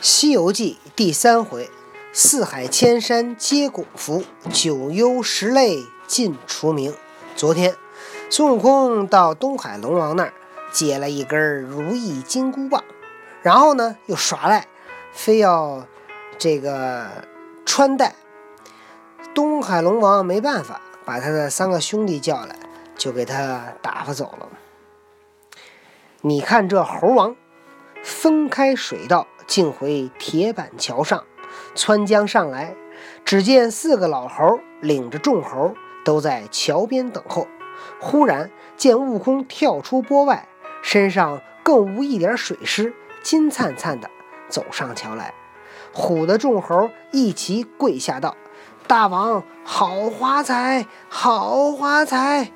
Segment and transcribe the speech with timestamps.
[0.02, 1.68] 《西游记》第三回：
[2.10, 6.94] 四海千山皆功夫，九幽十类尽除名。
[7.36, 7.76] 昨天，
[8.30, 10.32] 孙悟空到东海龙王那儿
[10.72, 12.82] 借了一根如意金箍棒，
[13.42, 14.68] 然后呢又耍赖，
[15.12, 15.86] 非要
[16.38, 17.06] 这个
[17.66, 18.14] 穿戴。
[19.34, 22.56] 东海龙王没办法，把他的三个兄弟叫来，
[22.96, 24.48] 就给他打发走了。
[26.22, 27.36] 你看这猴王，
[28.02, 29.26] 分开水道。
[29.46, 31.24] 竟回铁板桥上，
[31.74, 32.76] 穿江上来，
[33.24, 37.48] 只见四个老猴领着众猴都在桥边等候。
[37.98, 40.46] 忽然见悟空跳出波外，
[40.82, 42.94] 身上更无一点水湿，
[43.24, 44.08] 金灿灿的
[44.48, 45.34] 走上桥来，
[45.92, 48.36] 唬得众猴一齐跪下道
[48.86, 52.52] ：“大王好华财，好华财！”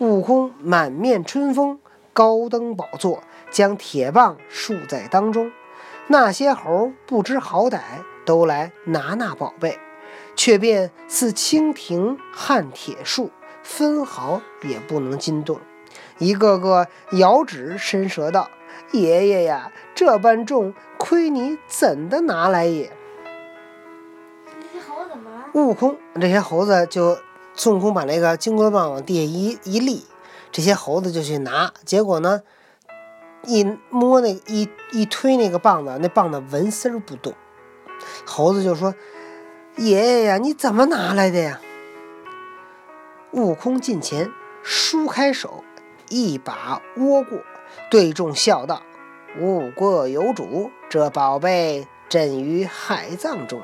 [0.00, 1.78] 悟空满面春风，
[2.12, 5.50] 高登宝座，将铁棒竖在当中。
[6.08, 7.80] 那些猴不知好歹，
[8.24, 9.78] 都来拿那宝贝，
[10.36, 13.30] 却便似蜻蜓撼铁树，
[13.62, 15.58] 分毫也不能惊动。
[16.18, 18.48] 一个个摇指伸舌道
[18.92, 22.92] ：“爷爷呀，这般重，亏你怎的拿来也？”？
[25.54, 27.18] 悟空，这些猴子就
[27.54, 30.06] 孙悟空把那个金箍棒往地下一一立，
[30.52, 32.42] 这些猴子就去拿，结果呢？
[33.46, 37.34] 一摸那一一推那个棒子，那棒子纹丝儿不动。
[38.24, 38.94] 猴子就说
[39.76, 41.60] ：“爷爷呀，你怎么拿来的呀？”
[43.32, 44.30] 悟空近前，
[44.62, 45.64] 舒开手，
[46.08, 47.38] 一把握过，
[47.90, 48.82] 对众笑道
[49.40, 53.62] ：“物过有主，这宝贝镇于海藏中，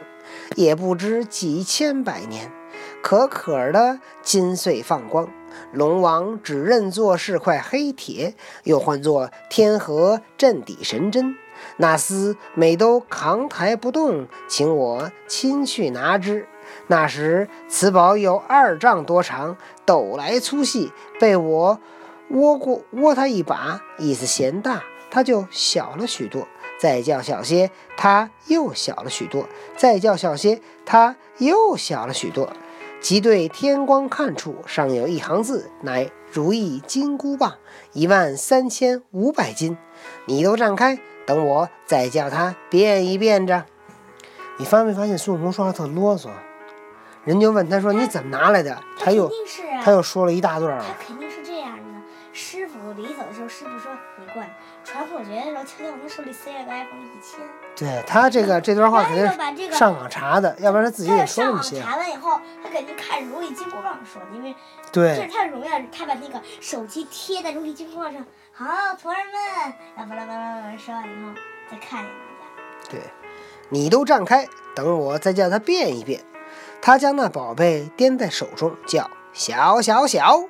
[0.56, 2.52] 也不知几千百年，
[3.02, 5.28] 可可的金穗放光。”
[5.70, 11.36] 龙王只认作是块黑铁，又唤作天河镇底神针。
[11.76, 16.48] 那厮每都扛抬不动，请我亲去拿之。
[16.86, 20.90] 那时此宝有二丈多长，斗来粗细，
[21.20, 21.78] 被我
[22.30, 26.46] 握过握他一把，意思嫌大，他就小了许多；
[26.80, 29.44] 再叫小些，他又小了许多；
[29.76, 32.48] 再叫小些，他又小了许多。
[33.02, 37.58] 即对天光看处，上有一行字，乃“如意金箍棒，
[37.92, 39.76] 一万三千五百斤”。
[40.26, 43.64] 你都站开，等我再叫他变一变着。
[44.56, 46.28] 你发没发现孙悟空说话特啰嗦？
[47.24, 49.28] 人就问他说：“你怎么拿来的？”他又
[49.82, 50.78] 他又说了一大段。
[50.78, 51.82] 他肯定是这样的。
[52.32, 54.56] 师傅临走的时候，师傅说：“你过来。”
[54.92, 57.40] 传火诀的时候，悄悄从手里塞了个 iPhone 一千。
[57.74, 59.26] 对他这个这段话肯定
[59.70, 61.80] 是上网查的，要不然他自己也说那么些。
[61.80, 64.54] 查完以后，他肯定看如意金箍棒说的，因为
[64.92, 68.22] 对这是他的荣耀，他把那个手机贴在如意金箍棒上。
[68.52, 68.66] 好，
[69.00, 70.34] 徒儿们，巴拉巴拉巴
[70.68, 71.32] 拉说完以后
[71.70, 72.90] 再看一眼大家。
[72.90, 73.00] 对，
[73.70, 76.20] 你都站开，等我再叫他变一变。
[76.82, 80.44] 他将那宝贝掂在手中，叫小小小，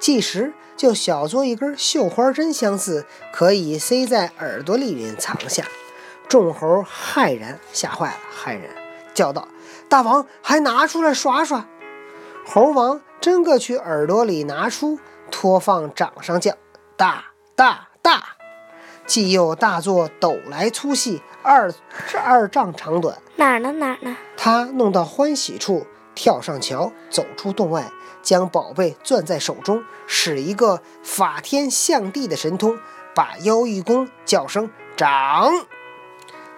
[0.00, 0.52] 计时。
[0.78, 5.64] 就小作一根绣花针相似，可以塞在耳朵里面藏下。
[6.28, 8.70] 众猴骇然，吓坏了，骇然
[9.12, 9.48] 叫道
[9.90, 11.66] ：“大王还拿出来耍耍！”
[12.46, 15.00] 猴王真个去耳朵里拿出，
[15.32, 16.54] 托放掌上叫
[16.96, 17.24] ：“大
[17.56, 18.22] 大大！”
[19.04, 21.72] 既又大作斗来粗细，二
[22.22, 23.18] 二丈长短。
[23.36, 23.72] 哪儿呢？
[23.72, 24.16] 哪儿呢？
[24.36, 27.90] 他弄到欢喜处，跳上桥，走出洞外。
[28.28, 32.76] 将宝贝攥在手中，使一个法天象地的神通，
[33.14, 34.68] 把腰一弓，叫声
[34.98, 35.50] 长，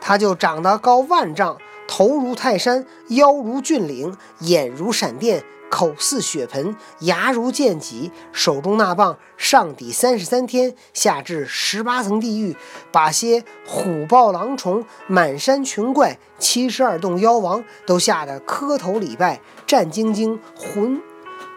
[0.00, 12.56] 他就长得高万丈，头如泰山，腰如峻岭，眼如闪电，口似血盆，牙如剑戟，手中那棒上抵三十三天，下至十八层地狱，
[12.91, 21.00] 把些虎豹狼虫、满山群怪、七十二洞妖王都吓得磕头礼拜，战兢兢，魂。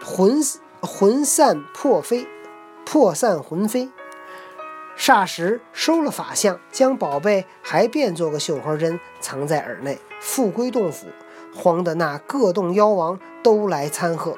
[0.04, 0.38] 魂
[0.82, 2.28] 魂散魄飞，
[2.84, 3.88] 魄散魂飞。
[4.98, 11.06] 霎时收了法相，将宝贝还变做个绣花针，藏在耳内，复归洞府。
[11.54, 14.36] 慌得那各洞妖王都来参贺。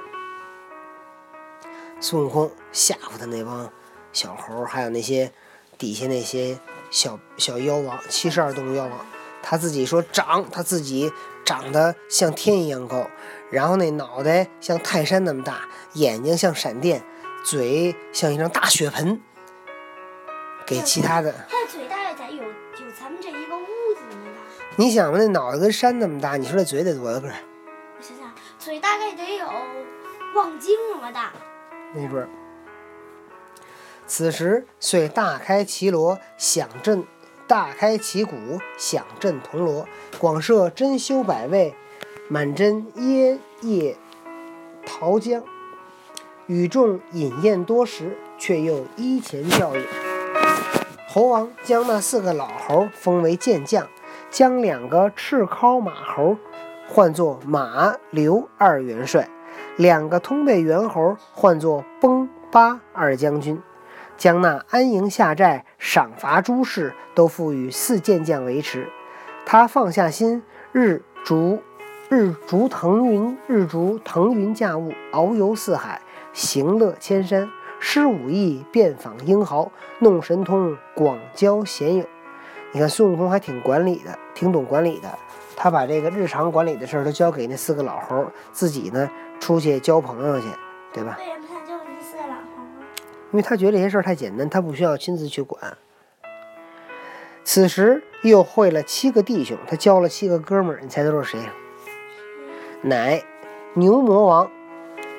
[1.98, 3.70] 孙悟空吓唬的那帮
[4.12, 5.32] 小猴，还有那些
[5.76, 6.60] 底下那些
[6.90, 8.92] 小小妖王，七十二洞妖王，
[9.42, 11.10] 他自己说长，他自己
[11.44, 13.10] 长得像天一样高。
[13.50, 17.02] 然后那脑袋像泰山那么大，眼睛像闪电，
[17.44, 19.20] 嘴像一张大血盆。
[20.66, 24.74] 给其他的，他的嘴大概得有有咱们这一个屋子那么大。
[24.74, 27.28] 你想吧，那脑袋跟山那么大，你说这嘴得多大个？
[27.28, 29.46] 我想想，嘴大概得有
[30.34, 31.32] 望京那么大。
[31.94, 32.28] 没准儿。
[34.08, 37.04] 此时遂大开其锣，响震
[37.46, 38.36] 大开其鼓，
[38.76, 39.86] 响震铜锣，
[40.18, 41.76] 广设珍馐百味，
[42.28, 43.96] 满斟椰叶
[44.84, 45.42] 桃浆，
[46.46, 49.82] 与众饮宴多时，却又依前教也。
[51.08, 53.86] 猴王将那四个老猴封为健将，
[54.28, 56.36] 将两个赤尻马猴
[56.88, 59.28] 唤作马刘二元帅，
[59.76, 63.62] 两个通背猿猴唤作崩巴二将军，
[64.16, 68.88] 将那安营下寨、赏罚诸事都赋予四健将维持。
[69.46, 70.42] 他放下心，
[70.72, 71.62] 日逐
[72.08, 76.00] 日逐腾云，日逐腾云驾雾，遨游四海，
[76.32, 77.50] 行乐千山。
[77.80, 82.06] 施武艺，遍访英豪；弄神通，广交贤友。
[82.72, 85.18] 你看孙悟空还挺管理的，挺懂管理的。
[85.56, 89.10] 他把这个日常管理的事儿都交给那四个老猴，自己呢
[89.40, 90.46] 出去交朋友去，
[90.92, 91.16] 对吧？
[91.18, 92.86] 为什么他交给这四个老头呢？
[93.32, 95.76] 因为他觉得这些事儿太简单，他不需要亲自去管。
[97.44, 101.40] 此时又会了七个弟兄，他交了七个哥们儿，你猜都是谁？
[102.88, 103.20] 乃
[103.74, 104.48] 牛魔王、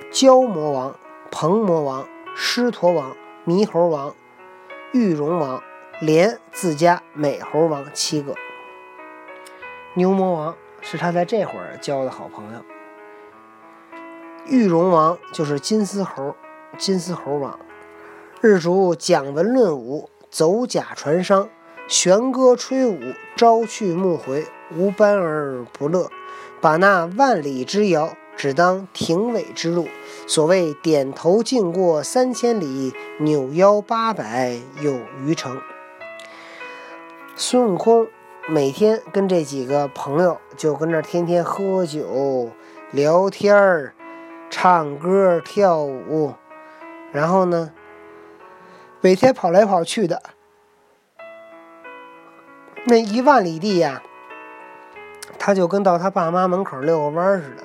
[0.10, 0.96] 蛟魔王、
[1.30, 3.14] 鹏魔王、狮驼王、
[3.46, 4.16] 猕猴王、
[4.94, 5.62] 玉龙王，
[6.00, 8.36] 连自家美猴王七个。
[9.96, 12.62] 牛魔王是他在这会儿交的好朋友，
[14.46, 16.38] 玉龙王就是金丝猴，
[16.78, 17.60] 金丝猴王。
[18.40, 21.50] 日主讲文论武，走甲传商，
[21.90, 22.98] 弦歌吹舞，
[23.36, 26.10] 朝去暮回，无班而不乐。
[26.62, 29.88] 把那万里之遥，只当廷尉之路。
[30.28, 35.62] 所谓点头尽过三千里，扭腰八百有余程。
[37.36, 38.08] 孙悟空
[38.48, 42.50] 每天跟这几个朋友就跟那天天喝酒、
[42.92, 43.94] 聊天儿、
[44.50, 46.34] 唱歌、跳舞，
[47.12, 47.72] 然后呢，
[49.00, 50.22] 每天跑来跑去的。
[52.86, 54.02] 那一万里地呀，
[55.48, 57.64] 他就跟到他爸妈门口遛个弯似的，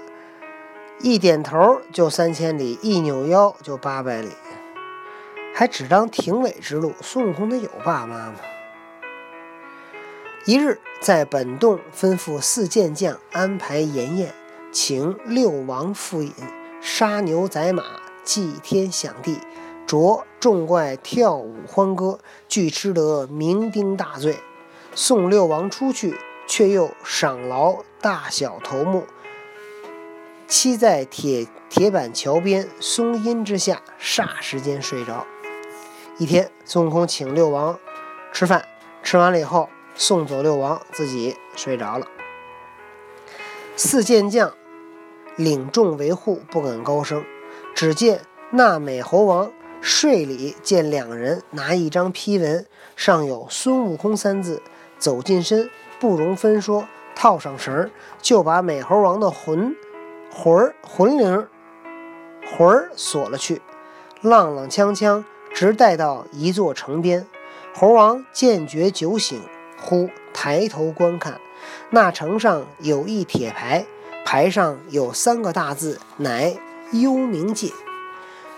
[1.00, 4.29] 一点头就三千里，一扭腰就八百里，
[5.52, 6.93] 还只当廷尉之路。
[7.00, 8.37] 孙悟空他有爸妈吗？
[10.44, 14.32] 一日，在本洞吩咐四健将安排筵宴，
[14.70, 16.32] 请六王赴饮，
[16.81, 17.82] 杀牛宰马，
[18.23, 19.40] 祭天享地，
[19.88, 24.37] 着众怪跳舞欢歌，俱吃得酩酊大醉。
[24.94, 26.17] 送六王出去，
[26.54, 29.06] 却又赏劳大小头目，
[30.46, 35.26] 栖在铁铁板桥边松阴之下，霎时间睡着。
[36.19, 37.78] 一天，孙悟空请六王
[38.34, 38.66] 吃饭，
[39.02, 39.70] 吃完了以后。
[39.94, 42.06] 送走六王，自己睡着了。
[43.75, 44.52] 四健将
[45.37, 47.25] 领众维护，不敢高声。
[47.75, 48.20] 只见
[48.50, 49.50] 那美猴王
[49.81, 54.60] 睡里见两人拿一张批文，上有“孙悟空”三字，
[54.99, 55.70] 走近身，
[56.02, 57.88] 不容分说，套上绳儿，
[58.20, 59.76] 就把美猴王的魂
[60.34, 61.46] 魂儿魂灵
[62.44, 63.62] 魂儿锁了去，
[64.20, 65.22] 踉踉跄跄，
[65.54, 67.25] 直带到一座城边。
[67.72, 69.40] 猴王见觉酒醒。
[69.81, 71.40] 忽抬头观看，
[71.90, 73.87] 那城上有一铁牌，
[74.25, 76.56] 牌上有三个大字，乃
[76.90, 77.70] “幽冥界”。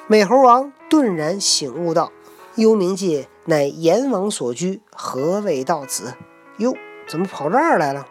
[0.09, 2.11] 美猴王顿然醒悟道
[2.57, 6.15] ：“幽冥界乃阎王所居，何谓到此？
[6.57, 6.75] 哟，
[7.07, 8.07] 怎么跑这儿来了？”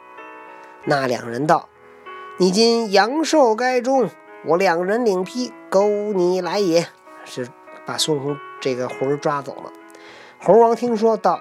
[0.85, 1.69] 那两人道
[2.39, 4.09] ：“你今阳寿该终，
[4.45, 6.87] 我两人领批勾你来也。”
[7.25, 7.47] 是
[7.85, 9.71] 把孙悟空这个魂儿抓走了。
[10.41, 11.39] 猴王听说道。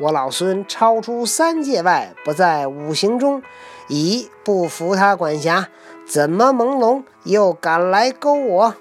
[0.00, 3.42] 我老孙超出三界外，不在五行中，
[3.88, 5.68] 已不服他管辖，
[6.06, 8.74] 怎么朦胧又敢来勾我？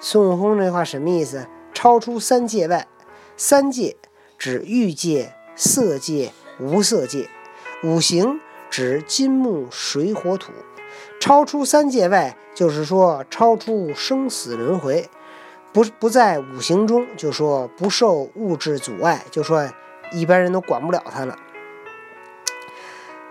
[0.00, 1.46] 孙悟空这话什么意思？
[1.74, 2.86] 超出三界外，
[3.36, 3.96] 三界
[4.38, 7.28] 指欲界、色界、无色界；
[7.82, 10.52] 五行指金木水火土。
[11.20, 15.08] 超出三界外，就是说超出生死轮回，
[15.72, 19.68] 不不在五行中，就说不受物质阻碍，就说。
[20.12, 21.36] 一般人都管不了他了。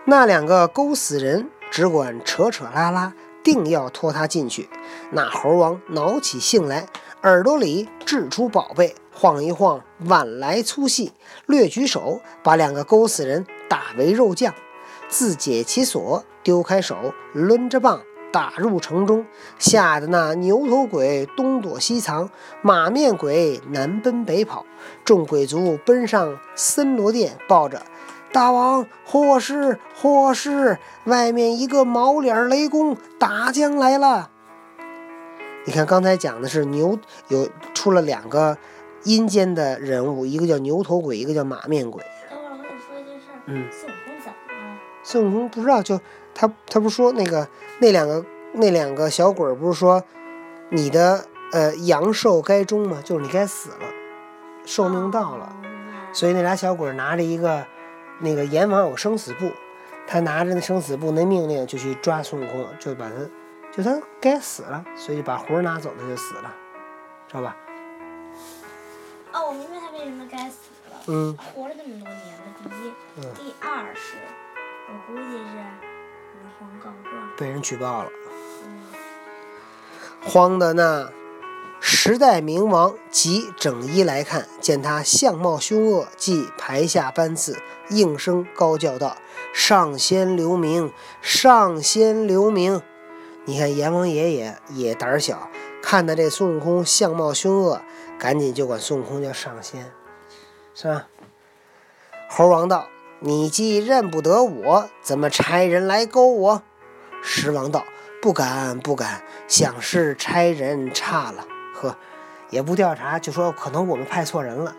[0.05, 4.67] 那两个勾死人只管扯扯拉拉，定要拖他进去。
[5.11, 6.87] 那猴王恼起性来，
[7.23, 11.13] 耳朵里掷出宝贝，晃一晃碗来粗细，
[11.45, 14.53] 略举手，把两个勾死人打为肉酱，
[15.07, 18.01] 自解其锁，丢开手，抡着棒。
[18.33, 19.25] 打入城中，
[19.59, 22.29] 吓得那牛头鬼东躲西藏，
[22.61, 24.65] 马面鬼南奔北跑。
[25.05, 27.83] 众鬼卒奔上森罗殿，报着
[28.33, 30.79] ：“大王，祸事，祸事！
[31.05, 34.31] 外面一个毛脸雷公打将来了。”
[35.65, 38.57] 你看，刚才讲的是牛有出了两个
[39.03, 42.03] 阴间的人物，一个叫牛头鬼，一个叫马面鬼。
[42.29, 44.79] 等会儿我得说一件事，嗯，孙悟空怎么了？
[45.03, 45.99] 孙悟空不知道，就
[46.35, 47.47] 他他不是说那个
[47.79, 50.03] 那两个那两个小鬼儿不是说
[50.69, 53.01] 你的呃阳寿该终吗？
[53.03, 53.87] 就是你该死了，
[54.65, 55.55] 寿命到了。
[56.11, 57.65] 所以那俩小鬼儿拿着一个
[58.19, 59.49] 那个阎王有生死簿，
[60.07, 63.15] 他拿着那生死簿那命令就去抓孙悟空，就把他
[63.75, 66.53] 就他该死了，所以把魂儿拿走，他就死了，
[67.27, 67.57] 知道吧？
[69.31, 70.57] 哦，我明白他为什么该死
[70.91, 70.97] 了。
[71.07, 74.17] 嗯活了这么多年了，第一，嗯，第二是，
[74.87, 75.55] 我估计是
[76.35, 77.29] 没皇告状。
[77.35, 78.09] 被人举报了。
[78.63, 78.83] 嗯，
[80.23, 81.09] 慌的那
[81.79, 87.57] 时代明王及整衣来看，见他相貌凶恶，即排下班次，
[87.89, 89.17] 应声高叫道
[89.51, 92.79] ：“上仙留名，上仙留名！”
[93.45, 95.49] 你看阎王爷爷也胆儿小，
[95.81, 97.81] 看到这孙悟空相貌凶恶，
[98.17, 99.91] 赶紧就管孙悟空叫上仙，
[100.73, 101.07] 是吧？
[102.29, 102.87] 猴王道
[103.19, 106.63] ：“你既认不得我，怎么差人来勾我？”
[107.21, 107.85] 石王道
[108.21, 111.45] ：“不敢，不敢，想是差人差了。
[111.75, 111.97] 呵，
[112.49, 114.73] 也不调查，就说可能我们派错人了。”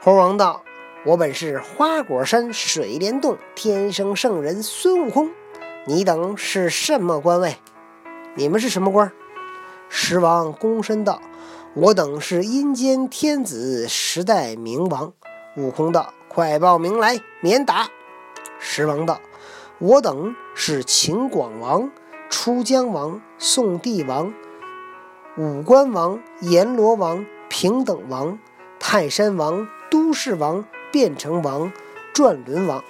[0.00, 0.64] 猴王道
[1.04, 5.30] ：“我本是花果山水帘洞天生圣人孙悟空，
[5.88, 7.56] 你等是什么官位？
[8.34, 9.12] 你们是什么官儿？”
[9.88, 11.22] 石王躬身道
[11.72, 15.14] ：“我等是阴间天子，时代明王。”
[15.56, 17.88] 悟空道：“快报名来，免打。”
[18.60, 19.18] 石王道
[19.80, 21.90] ：“我等是秦广王、
[22.28, 24.34] 出江王、宋帝王、
[25.38, 28.38] 武关王、阎罗王、平等王、
[28.78, 31.72] 泰山王、都市王、变成王、
[32.12, 32.84] 转轮王。”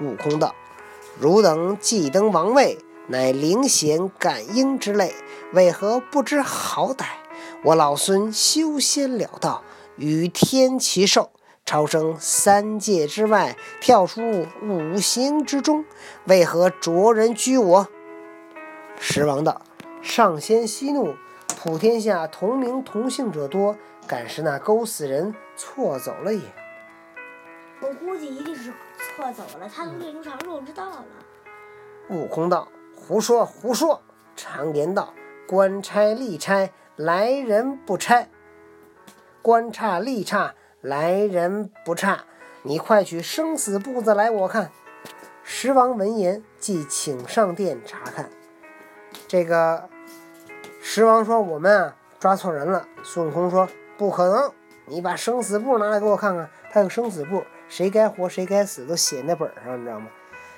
[0.00, 0.54] 悟空道
[1.18, 2.78] ：“汝等既登王位，
[3.08, 5.14] 乃灵显感应之类，
[5.52, 7.04] 为何不知好歹？
[7.64, 9.62] 我老孙修仙了道，
[9.96, 11.30] 与天齐寿。”
[11.66, 15.86] 超生三界之外，跳出五行之中，
[16.26, 17.88] 为何着人居我？
[19.00, 19.62] 石王道
[20.02, 21.14] ：“上仙息怒，
[21.56, 26.42] 普天下同名同姓者多，敢是那勾死人错走了也。
[27.80, 28.70] 我估计一定是
[29.14, 31.04] 错走了，他从这出常肉知道了。”
[32.10, 34.00] 悟空道：“胡说胡说！
[34.36, 35.14] 常言道，
[35.46, 38.28] 官差吏差，来人不差；
[39.42, 40.54] 官差吏差。”
[40.84, 42.24] 来人不差，
[42.62, 44.70] 你快取生死簿子来，我看。
[45.42, 48.28] 石王闻言，即请上殿查看。
[49.26, 49.88] 这个
[50.82, 53.66] 石王说：“我们啊，抓错人了。”孙悟空说
[53.96, 54.52] ：“不可能，
[54.84, 56.50] 你把生死簿拿来给我看看。
[56.70, 60.08] 他有生死簿，谁该活谁该死都写那本上，你知道吗？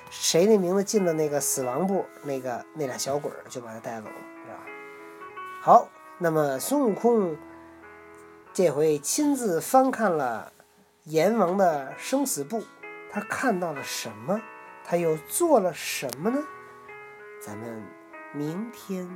[0.09, 4.63] 谁的名字进了那个死亡簿，那个那俩小鬼就把他带走了，知道吧？
[5.61, 7.37] 好，那么孙悟空。
[8.53, 10.51] 这回亲自翻看了
[11.03, 12.63] 阎王的生死簿，
[13.11, 14.41] 他看到了什么？
[14.85, 16.41] 他又做了什么呢？
[17.41, 17.83] 咱们
[18.33, 19.07] 明天。